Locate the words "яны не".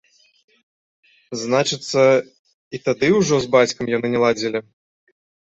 3.97-4.25